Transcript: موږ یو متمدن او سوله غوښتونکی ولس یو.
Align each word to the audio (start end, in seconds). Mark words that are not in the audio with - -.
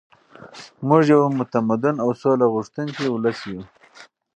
موږ 0.87 1.01
یو 1.13 1.21
متمدن 1.39 1.95
او 2.03 2.09
سوله 2.21 2.45
غوښتونکی 2.53 3.05
ولس 3.09 3.39
یو. 3.51 3.61